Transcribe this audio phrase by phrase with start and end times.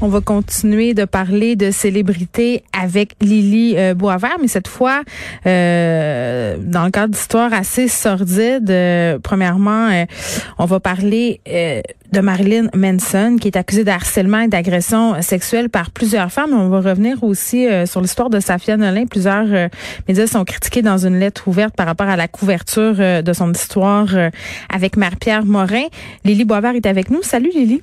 [0.00, 3.94] On va continuer de parler de célébrités avec Lily euh,
[4.40, 5.02] mais cette fois
[5.44, 8.70] euh, dans le cadre d'histoires assez sordides.
[8.70, 9.90] Euh, premièrement,
[10.58, 11.40] on va parler
[12.12, 16.52] de Marilyn Manson, qui est accusée de harcèlement et d'agression sexuelle par plusieurs femmes.
[16.52, 19.06] On va revenir aussi sur l'histoire de Safia Nolin.
[19.06, 19.68] Plusieurs
[20.06, 24.14] médias sont critiqués dans une lettre ouverte par rapport à la couverture de son histoire
[24.72, 25.86] avec Marie-Pierre Morin.
[26.24, 27.22] Lily Boisvert est avec nous.
[27.22, 27.82] Salut Lily.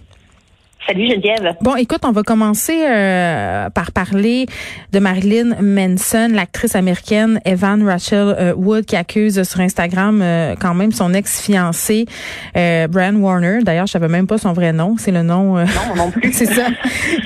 [0.88, 1.56] Salut Geneviève.
[1.62, 4.46] Bon, écoute, on va commencer euh, par parler
[4.92, 10.76] de Marilyn Manson, l'actrice américaine Evan Rachel euh, Wood qui accuse sur Instagram euh, quand
[10.76, 12.06] même son ex-fiancé
[12.54, 13.64] Brian Warner.
[13.64, 15.56] D'ailleurs, je savais même pas son vrai nom, c'est le nom.
[15.56, 16.32] non, non plus.
[16.34, 16.68] c'est ça.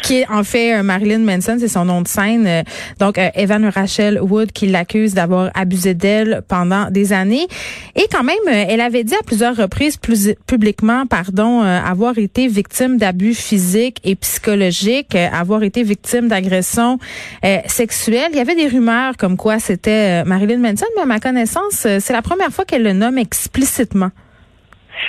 [0.03, 2.63] qui est en fait Marilyn Manson, c'est son nom de scène.
[2.99, 7.47] donc Evan Rachel Wood qui l'accuse d'avoir abusé d'elle pendant des années
[7.95, 12.97] et quand même, elle avait dit à plusieurs reprises plus publiquement, pardon, avoir été victime
[12.97, 16.99] d'abus physique et psychologique, euh, avoir été victime d'agressions
[17.43, 18.29] euh, sexuelles.
[18.31, 21.87] Il y avait des rumeurs comme quoi c'était euh, Marilyn Manson, mais à ma connaissance,
[21.99, 24.11] c'est la première fois qu'elle le nomme explicitement.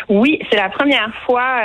[0.08, 1.60] Oui, c'est la première fois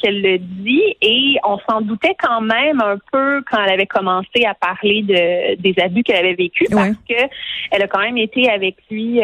[0.00, 4.44] qu'elle le dit et on s'en doutait quand même un peu quand elle avait commencé
[4.46, 7.14] à parler de, des abus qu'elle avait vécus parce que
[7.70, 9.20] elle a quand même été avec lui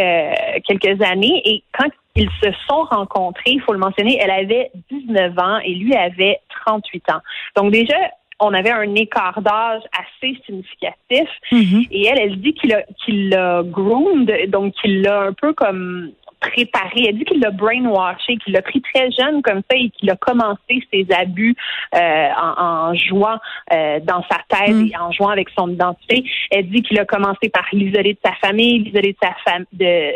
[0.64, 5.38] quelques années et quand ils se sont rencontrés, il faut le mentionner, elle avait 19
[5.38, 7.20] ans et lui avait 38 ans.
[7.56, 7.96] Donc déjà,
[8.40, 11.28] on avait un écart d'âge assez significatif.
[11.52, 11.88] Mm-hmm.
[11.90, 16.12] Et elle, elle dit qu'il a, qu'il l'a groomed, donc qu'il l'a un peu comme
[16.40, 17.06] préparé.
[17.08, 20.16] Elle dit qu'il l'a brainwashé, qu'il l'a pris très jeune comme ça et qu'il a
[20.16, 21.54] commencé ses abus
[21.94, 23.38] euh, en, jouant
[23.72, 24.90] euh, dans sa tête mm.
[24.92, 26.24] et en jouant avec son identité.
[26.50, 30.12] Elle dit qu'il a commencé par l'isoler de sa famille, l'isoler de sa femme, de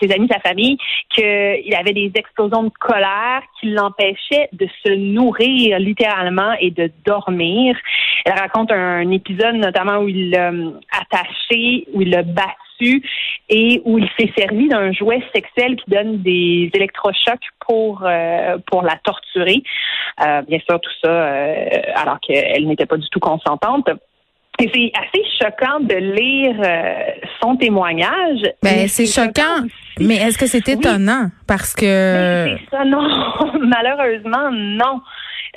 [0.00, 0.76] ses amis, sa famille,
[1.10, 7.76] qu'il avait des explosions de colère qui l'empêchaient de se nourrir littéralement et de dormir.
[8.24, 10.52] Elle raconte un épisode notamment où il l'a
[11.00, 12.71] attaché, où il l'a battu
[13.48, 18.82] et où il s'est servi d'un jouet sexuel qui donne des électrochocs pour euh, pour
[18.82, 19.62] la torturer.
[20.24, 23.88] Euh, bien sûr, tout ça euh, alors qu'elle n'était pas du tout consentante.
[24.58, 26.56] Et c'est assez choquant de lire
[27.40, 28.42] son témoingage.
[28.62, 29.66] Ben, c'est choquant,
[29.98, 31.30] mais est-ce que c'est étonnant?
[31.48, 32.54] Parce que...
[32.70, 33.00] Ça, non.
[33.60, 35.00] Malheureusement, non.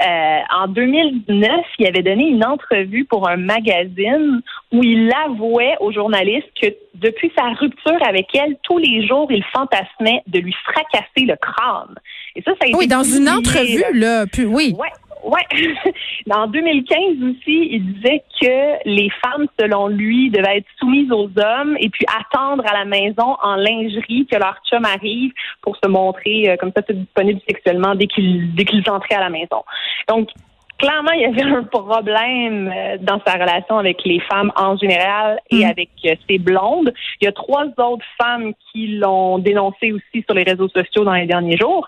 [0.01, 4.41] Euh, en 2019, il avait donné une entrevue pour un magazine
[4.73, 9.43] où il avouait aux journalistes que depuis sa rupture avec elle, tous les jours, il
[9.53, 11.95] fantasmait de lui fracasser le crâne.
[12.35, 14.25] Et ça, ça a été Oui, dans une entrevue, là.
[14.27, 14.75] Puis, oui.
[14.77, 14.89] Ouais.
[15.25, 15.45] Ouais.
[16.31, 21.77] En 2015 aussi, il disait que les femmes, selon lui, devaient être soumises aux hommes
[21.79, 25.31] et puis attendre à la maison en lingerie que leur chum arrive
[25.61, 29.29] pour se montrer euh, comme ça disponible sexuellement dès qu'ils dès qu'ils entraient à la
[29.29, 29.63] maison.
[30.07, 30.29] Donc
[30.77, 35.39] clairement, il y avait un problème euh, dans sa relation avec les femmes en général
[35.49, 35.69] et mm.
[35.69, 36.93] avec euh, ses blondes.
[37.21, 41.13] Il y a trois autres femmes qui l'ont dénoncé aussi sur les réseaux sociaux dans
[41.13, 41.87] les derniers jours.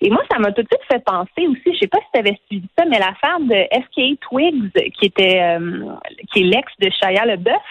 [0.00, 2.18] Et moi, ça m'a tout de suite fait penser aussi, je sais pas si tu
[2.18, 5.86] avais suivi ça, mais la femme de SK Twigs, qui était euh,
[6.32, 7.62] qui est l'ex de Shia LeBeouf,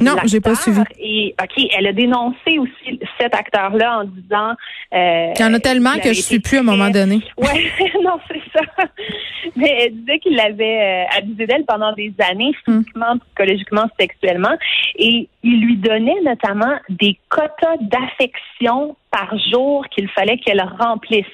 [0.00, 0.80] non, j'ai pas suivi.
[0.98, 4.54] Et ok, elle a dénoncé aussi cet acteur-là en disant.
[4.94, 7.20] Euh, Il y en a tellement que je suis plus à un moment donné.
[7.36, 7.70] Ouais,
[8.02, 8.84] non, c'est ça.
[9.56, 12.80] Mais elle disait qu'il avait euh, abusé d'elle pendant des années, hmm.
[12.80, 14.56] physiquement, psychologiquement, sexuellement,
[14.96, 21.26] et il lui donnait notamment des quotas d'affection par jour qu'il fallait qu'elle remplisse.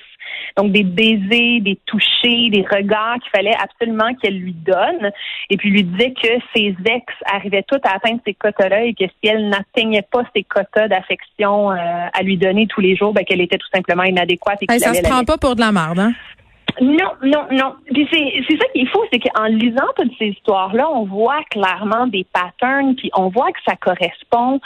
[0.57, 5.11] Donc des baisers, des touchés, des regards qu'il fallait absolument qu'elle lui donne.
[5.51, 9.05] Et puis lui disait que ses ex arrivaient toutes à atteindre ces quotas-là et que
[9.05, 13.25] si elle n'atteignait pas ces quotas d'affection euh, à lui donner tous les jours, ben,
[13.25, 14.59] qu'elle était tout simplement inadéquate.
[14.63, 16.13] Et ça se prend pas pour de la merde, hein?
[16.81, 17.75] Non, non, non.
[17.93, 22.25] Puis c'est ça qu'il faut, c'est qu'en lisant toutes ces histoires-là, on voit clairement des
[22.33, 24.61] patterns, puis on voit que ça correspond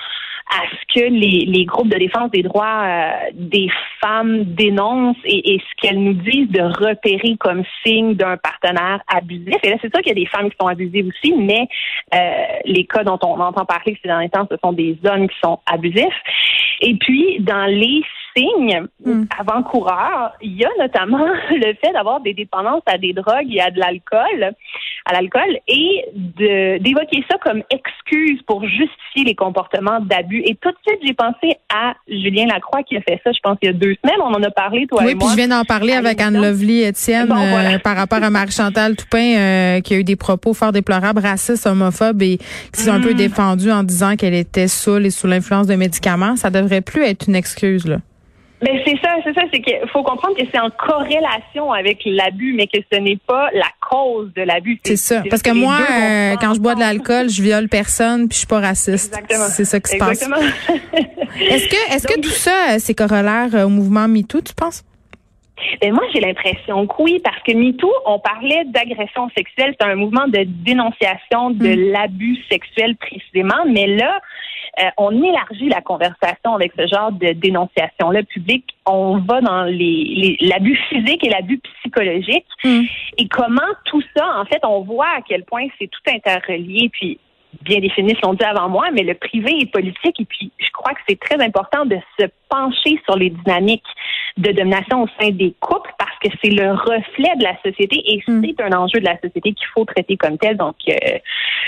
[0.49, 3.69] à ce que les, les groupes de défense des droits euh, des
[4.01, 9.57] femmes dénoncent et, et ce qu'elles nous disent de repérer comme signe d'un partenaire abusif.
[9.65, 11.67] Et là, c'est sûr qu'il y a des femmes qui sont abusives aussi, mais
[12.15, 15.37] euh, les cas dont on entend parler ces derniers temps, ce sont des hommes qui
[15.43, 16.23] sont abusifs.
[16.81, 18.03] Et puis, dans les
[18.37, 19.25] signes hmm.
[19.39, 23.71] avant-coureurs, il y a notamment le fait d'avoir des dépendances à des drogues et à
[23.71, 24.55] de l'alcool
[25.07, 26.05] à l'alcool et
[26.81, 30.43] d'évoquer ça comme excuse pour justifier les comportements d'abus.
[30.45, 33.57] Et tout de suite, j'ai pensé à Julien Lacroix qui a fait ça, je pense,
[33.63, 34.21] il y a deux semaines.
[34.21, 35.27] On en a parlé, toi oui, et moi.
[35.29, 38.97] Oui, puis je viens d'en parler avec Anne Lovely Étienne euh, par rapport à Marie-Chantal
[38.97, 42.39] Toupin euh, qui a eu des propos fort déplorables, racistes, homophobes et
[42.73, 43.17] qui sont un peu mm.
[43.17, 46.35] défendus en disant qu'elle était saoule et sous l'influence de médicaments.
[46.35, 47.99] Ça devrait plus être une excuse, là.
[48.63, 52.55] Ben c'est ça, c'est ça, c'est qu'il faut comprendre que c'est en corrélation avec l'abus,
[52.55, 54.81] mais que ce n'est pas la cause de l'abus.
[54.83, 58.35] C'est ça, parce que moi, euh, quand je bois de l'alcool, je viole personne, puis
[58.35, 59.15] je suis pas raciste.
[59.15, 59.49] Exactement.
[59.51, 60.23] C'est ça qui se passe.
[61.41, 64.85] est-ce que, est-ce que tout ça, euh, c'est corollaire euh, au mouvement MeToo, tu penses?
[65.81, 69.95] Ben moi, j'ai l'impression que oui, parce que MeToo, on parlait d'agression sexuelle, c'est un
[69.95, 71.93] mouvement de dénonciation de hmm.
[71.93, 74.21] l'abus sexuel précisément, mais là,
[74.79, 78.77] euh, on élargit la conversation avec ce genre de dénonciation-là publique.
[78.85, 82.45] On va dans les, l'abus physique et l'abus psychologique.
[82.63, 82.83] Hmm.
[83.17, 86.91] Et comment tout ça, en fait, on voit à quel point c'est tout interrelié.
[86.91, 87.19] Puis
[87.63, 90.21] bien défini, ce qu'on dit avant moi, mais le privé est politique.
[90.21, 93.83] Et puis, je crois que c'est très important de se pencher sur les dynamiques
[94.37, 95.86] de domination au sein des couples
[96.21, 98.43] parce que c'est le reflet de la société et hmm.
[98.45, 100.57] c'est un enjeu de la société qu'il faut traiter comme tel.
[100.57, 100.95] Donc, euh,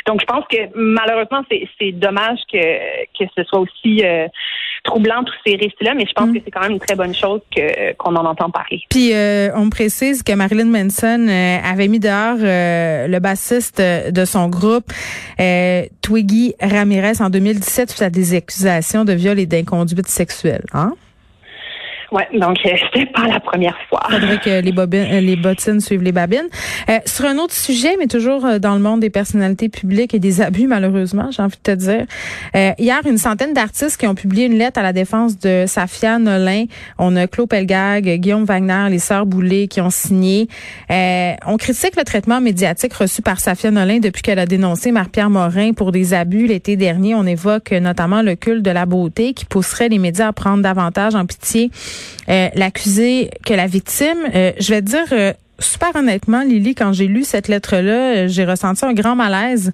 [0.07, 1.43] donc je pense que malheureusement,
[1.79, 2.59] c'est dommage que,
[3.19, 4.27] que ce soit aussi euh,
[4.85, 6.35] troublant tous ces risques-là, mais je pense mm.
[6.35, 8.81] que c'est quand même une très bonne chose que qu'on en entend parler.
[8.91, 14.49] Puis euh, on précise que Marilyn Manson euh, avait mis dehors le bassiste de son
[14.49, 14.93] groupe,
[16.03, 20.65] Twiggy Ramirez, en 2017 suite à des accusations de viol et d'inconduite sexuelle.
[20.73, 20.95] Hein?
[22.11, 24.01] Ouais, donc euh, c'était pas la première fois.
[24.09, 26.49] Faudrait que les bobines, euh, les bottines suivent les babines.
[26.89, 30.19] Euh, sur un autre sujet, mais toujours euh, dans le monde des personnalités publiques et
[30.19, 32.07] des abus, malheureusement, j'ai envie de te dire.
[32.55, 36.65] hier, une centaine d'artistes qui ont publié une lettre à la défense de Safia Nolin.
[36.97, 40.49] On a Claude Pelgag, Guillaume Wagner, les sœurs Boulay qui ont signé.
[40.89, 45.73] on critique le traitement médiatique reçu par Safia Nolin depuis qu'elle a dénoncé Marc-Pierre Morin
[45.73, 47.15] pour des abus l'été dernier.
[47.15, 51.15] On évoque notamment le culte de la beauté qui pousserait les médias à prendre davantage
[51.15, 51.71] en pitié
[52.29, 54.19] euh, l'accusé que la victime.
[54.35, 58.45] Euh, je vais dire, euh, super honnêtement, Lily, quand j'ai lu cette lettre-là, euh, j'ai
[58.45, 59.73] ressenti un grand malaise.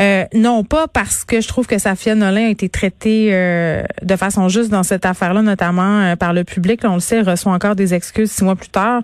[0.00, 4.16] Euh, non pas parce que je trouve que Safia Nolin a été traitée euh, de
[4.16, 6.80] façon juste dans cette affaire-là, notamment par le public.
[6.84, 9.02] on le sait, elle reçoit encore des excuses six mois plus tard.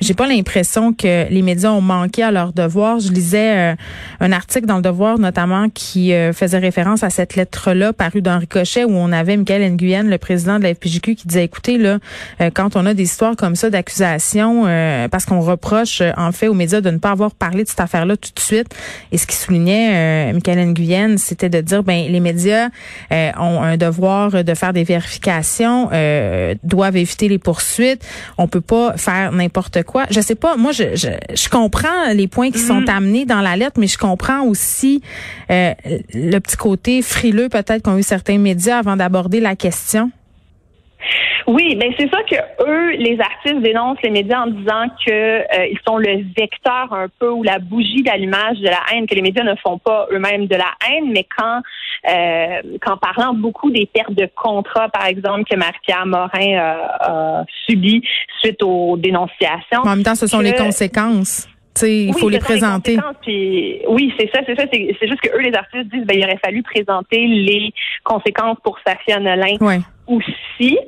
[0.00, 3.00] J'ai pas l'impression que les médias ont manqué à leur devoir.
[3.00, 3.76] Je lisais
[4.20, 8.84] un article dans le Devoir, notamment, qui faisait référence à cette lettre-là parue dans Ricochet,
[8.84, 11.98] où on avait Michael Nguyen, le président de la FPJQ, qui disait, écoutez, là,
[12.52, 14.64] quand on a des histoires comme ça d'accusations,
[15.10, 17.80] parce qu'on reproche euh, en fait aux médias de ne pas avoir parlé de cette
[17.80, 18.68] affaire-là tout de suite.
[19.12, 22.68] Et ce qui soulignait euh, Michael Nguyen, c'était de dire ben les médias
[23.12, 28.04] euh, ont un devoir de faire des vérifications, euh, doivent éviter les poursuites.
[28.38, 30.04] On peut pas faire n'importe quoi.
[30.10, 30.56] Je sais pas.
[30.56, 32.96] Moi, je, je, je comprends les points qui sont mm-hmm.
[32.96, 35.02] amenés dans la lettre, mais je comprends aussi
[35.48, 40.10] le petit côté frileux peut-être qu'ont eu certains médias avant d'aborder la question.
[41.46, 42.36] Oui, mais c'est ça que
[42.66, 47.08] eux, les artistes dénoncent les médias en disant que euh, ils sont le vecteur un
[47.18, 50.46] peu ou la bougie d'allumage de la haine, que les médias ne font pas eux-mêmes
[50.46, 51.60] de la haine, mais quand
[52.06, 56.58] euh, qu'en parlant beaucoup des pertes de contrats, par exemple, que Marie-Pierre Morin
[57.00, 58.02] a subi
[58.40, 59.80] suite aux dénonciations.
[59.80, 61.48] En même temps, ce sont les conséquences.
[61.82, 62.98] il faut les présenter.
[63.88, 64.66] oui, c'est ça, c'est ça.
[64.70, 68.78] C'est juste que eux, les artistes, disent ben, il aurait fallu présenter les conséquences pour
[68.86, 69.56] Safia Nolin
[70.06, 70.78] aussi.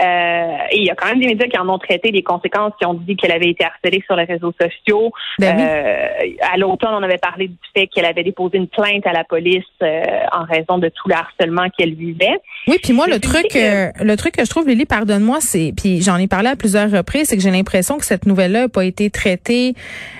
[0.00, 2.72] Euh, et il y a quand même des médias qui en ont traité des conséquences,
[2.78, 5.12] qui ont dit qu'elle avait été harcelée sur les réseaux sociaux.
[5.38, 6.08] Ben euh,
[6.40, 9.64] à l'automne, on avait parlé du fait qu'elle avait déposé une plainte à la police
[9.82, 10.02] euh,
[10.32, 12.38] en raison de tout le harcèlement qu'elle vivait.
[12.66, 16.16] Oui, puis moi, le truc, le truc que je trouve, Lily, pardonne-moi, c'est, puis j'en
[16.16, 19.10] ai parlé à plusieurs reprises, c'est que j'ai l'impression que cette nouvelle-là n'a pas été
[19.10, 19.74] traitée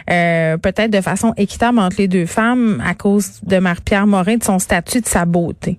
[0.07, 4.59] peut-être de façon équitable entre les deux femmes à cause de Marie-Pierre Morin, de son
[4.59, 5.79] statut, de sa beauté.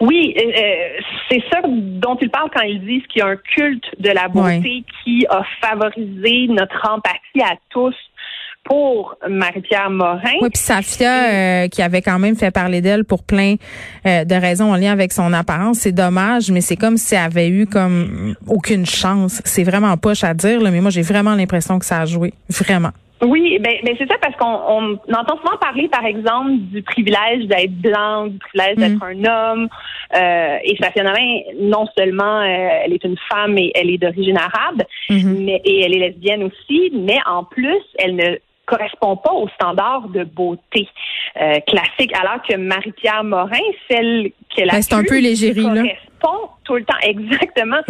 [0.00, 1.00] Oui, euh, euh,
[1.30, 4.28] c'est ça dont ils parlent quand ils disent qu'il y a un culte de la
[4.28, 7.94] beauté qui a favorisé notre empathie à tous
[8.64, 10.34] pour Marie-Pierre Morin.
[10.42, 13.56] Oui, puis Safia, euh, qui avait quand même fait parler d'elle pour plein
[14.04, 17.48] de raisons en lien avec son apparence, c'est dommage, mais c'est comme si elle avait
[17.48, 19.40] eu comme aucune chance.
[19.44, 22.34] C'est vraiment poche à dire, là, mais moi j'ai vraiment l'impression que ça a joué,
[22.50, 22.90] vraiment.
[23.22, 27.46] Oui, ben, ben c'est ça parce qu'on on entend souvent parler, par exemple, du privilège
[27.46, 29.02] d'être blanc, du privilège d'être mm.
[29.02, 29.68] un homme.
[30.14, 34.38] Euh, et Safia Nolin, non seulement euh, elle est une femme et elle est d'origine
[34.38, 35.44] arabe, mm-hmm.
[35.44, 40.08] mais et elle est lesbienne aussi, mais en plus, elle ne correspond pas aux standards
[40.08, 40.88] de beauté
[41.40, 43.58] euh, classique, alors que Marie-Pierre Morin,
[43.90, 45.82] celle qu'elle a ben, C'est un peu l'égérie, là.
[46.70, 47.80] Tout le temps exactement.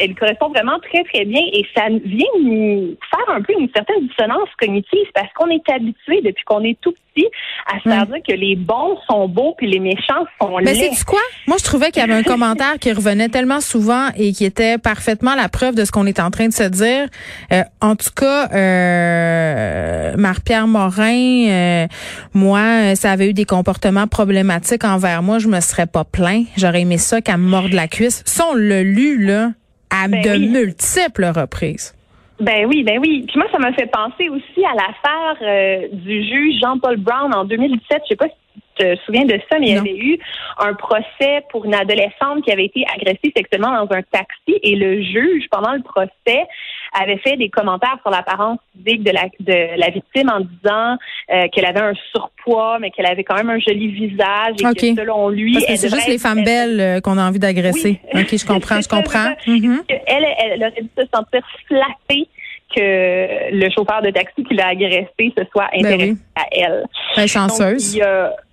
[0.00, 4.06] Elle, correspond vraiment très très bien et ça vient nous faire un peu une certaine
[4.08, 7.26] dissonance cognitive parce qu'on est habitué depuis qu'on est tout petit
[7.66, 10.72] à se faire dire que les bons sont beaux puis les méchants sont laids.
[10.72, 11.20] Mais c'est quoi?
[11.46, 14.78] Moi je trouvais qu'il y avait un commentaire qui revenait tellement souvent et qui était
[14.78, 17.08] parfaitement la preuve de ce qu'on est en train de se dire.
[17.52, 21.86] Euh, en tout cas, euh, Marie-Pierre Morin, euh,
[22.32, 25.38] moi, ça avait eu des comportements problématiques envers moi.
[25.38, 26.46] Je me serais pas plaint.
[26.56, 28.21] J'aurais aimé ça qu'elle me morde la cuisse.
[28.24, 29.50] Ça, on l'a lu là
[29.90, 31.94] à ben de multiples reprises.
[32.40, 33.24] Ben oui, ben oui.
[33.28, 37.44] Puis moi, ça m'a fait penser aussi à l'affaire euh, du juge Jean-Paul Brown en
[37.44, 38.02] 2017.
[38.04, 40.18] Je sais pas si te souviens de ça, mais il y avait eu
[40.58, 45.02] un procès pour une adolescente qui avait été agressée sexuellement dans un taxi et le
[45.02, 46.46] juge, pendant le procès,
[46.92, 50.96] avait fait des commentaires sur l'apparence physique de la, de la victime en disant
[51.32, 55.00] euh, qu'elle avait un surpoids, mais qu'elle avait quand même un joli visage et que
[55.00, 58.00] selon lui, c'est juste les femmes belles euh, qu'on a envie d'agresser.
[58.14, 59.30] ok, je comprends, je comprends.
[59.46, 59.82] Mhm.
[59.88, 62.28] elle, elle aurait dû se sentir flattée
[62.74, 66.84] que le chauffeur de taxi qui l'a agressé se soit ben intéressé à elle.
[67.16, 68.00] Ben, chanceuse.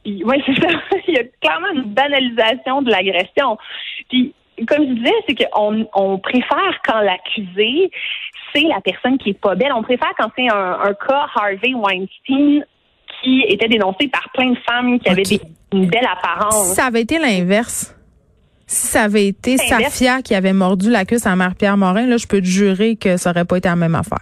[0.05, 0.67] oui, c'est ça.
[1.07, 3.57] il y a clairement une banalisation de l'agression.
[4.09, 4.33] Puis
[4.67, 7.91] comme je disais, c'est qu'on on préfère quand l'accusé,
[8.53, 9.71] c'est la personne qui est pas belle.
[9.73, 12.65] On préfère quand c'est un, cas Harvey Weinstein
[13.21, 15.23] qui était dénoncé par plein de femmes qui avaient
[15.73, 16.73] une belle apparence.
[16.73, 17.95] ça avait été l'inverse,
[18.69, 22.27] si ça avait été Safia qui avait mordu la cuisse à Marie-Pierre Morin, là, je
[22.27, 24.21] peux te jurer que ça aurait pas été la même affaire.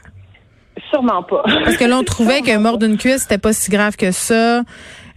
[0.89, 1.43] Sûrement pas.
[1.65, 4.61] Parce que là, on trouvait que mordre une cuisse, c'était pas si grave que ça.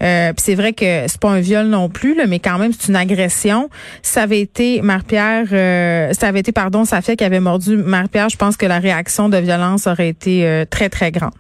[0.02, 2.88] Euh, c'est vrai que c'est pas un viol non plus, là, mais quand même c'est
[2.88, 3.70] une agression.
[4.02, 8.30] Si ça avait été Marie-Pierre, euh, ça avait été pardon Safia qui avait mordu Marie-Pierre,
[8.30, 11.34] je pense que la réaction de violence aurait été euh, très très grande,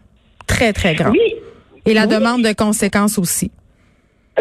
[0.46, 1.14] très très grande.
[1.14, 1.34] Oui.
[1.86, 3.50] Et la demande de conséquences aussi.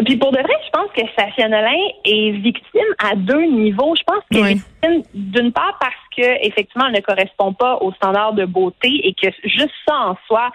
[0.04, 3.94] Puis pour de vrai, je pense que Safia Nolin est victime à deux niveaux.
[3.96, 7.92] Je pense qu'elle est victime d'une part parce que effectivement elle ne correspond pas aux
[7.92, 10.50] standards de beauté et que juste ça en soi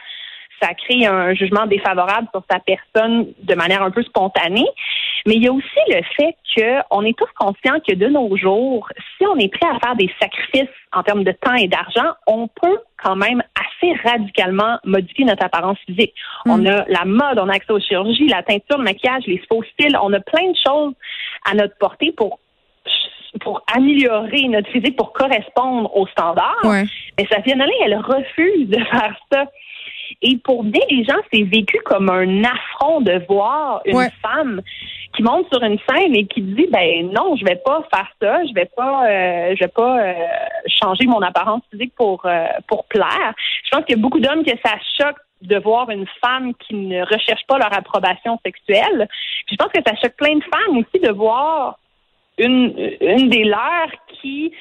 [0.61, 4.67] ça crée un jugement défavorable sur sa personne de manière un peu spontanée.
[5.25, 8.87] Mais il y a aussi le fait qu'on est tous conscients que de nos jours,
[9.17, 12.47] si on est prêt à faire des sacrifices en termes de temps et d'argent, on
[12.47, 16.13] peut quand même assez radicalement modifier notre apparence physique.
[16.45, 16.51] Mm.
[16.51, 19.63] On a la mode, on a accès aux chirurgies, la teinture, le maquillage, les faux
[19.73, 19.97] styles.
[20.01, 20.93] On a plein de choses
[21.49, 22.39] à notre portée pour
[23.41, 26.63] pour améliorer notre physique, pour correspondre aux standards.
[26.63, 26.85] Ouais.
[27.17, 29.45] Mais Safia Nolin, elle refuse de faire ça.
[30.21, 34.61] Et pour bien des gens, c'est vécu comme un affront de voir une femme
[35.15, 38.45] qui monte sur une scène et qui dit ben non, je vais pas faire ça,
[38.45, 40.13] je vais pas euh, je vais pas euh,
[40.67, 43.33] changer mon apparence physique pour euh, pour plaire.
[43.63, 46.75] Je pense qu'il y a beaucoup d'hommes que ça choque de voir une femme qui
[46.75, 49.07] ne recherche pas leur approbation sexuelle.
[49.49, 51.77] je pense que ça choque plein de femmes aussi de voir
[52.37, 54.51] une une des leurs qui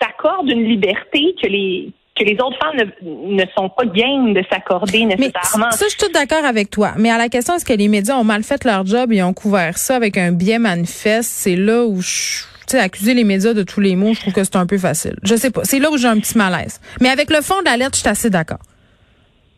[0.00, 4.42] s'accorde une liberté que les que les autres femmes ne, ne sont pas game de
[4.50, 5.70] s'accorder nécessairement.
[5.72, 6.92] ça, je suis tout d'accord avec toi.
[6.96, 9.34] Mais à la question, est-ce que les médias ont mal fait leur job et ont
[9.34, 11.30] couvert ça avec un biais manifeste?
[11.30, 14.32] C'est là où je tu sais, accuser les médias de tous les mots, je trouve
[14.32, 15.16] que c'est un peu facile.
[15.22, 15.64] Je sais pas.
[15.64, 16.80] C'est là où j'ai un petit malaise.
[17.00, 18.60] Mais avec le fond de l'alerte, je suis assez d'accord.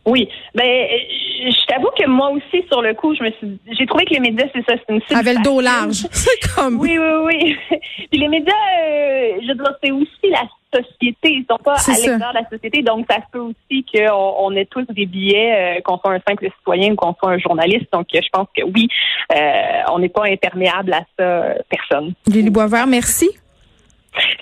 [0.07, 0.29] Oui.
[0.55, 4.15] Ben, je t'avoue que moi aussi, sur le coup, je me suis, j'ai trouvé que
[4.15, 5.19] les médias, c'est ça, c'est une cible.
[5.19, 6.07] Avec le dos large.
[6.11, 6.81] c'est comme.
[6.81, 7.57] Oui, oui, oui.
[8.11, 10.43] Puis les médias, euh, je dois c'est aussi la
[10.73, 11.31] société.
[11.33, 12.83] Ils sont pas à l'extérieur de la société.
[12.83, 16.21] Donc, ça se peut aussi qu'on on ait tous des billets, euh, qu'on soit un
[16.27, 17.87] simple citoyen ou qu'on soit un journaliste.
[17.93, 18.89] Donc, je pense que oui,
[19.33, 22.15] euh, on n'est pas imperméable à ça, personne.
[22.27, 23.31] Lily Boisvert, merci.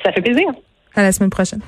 [0.05, 0.49] Ça fait plaisir.
[0.95, 1.63] À la semaine prochaine.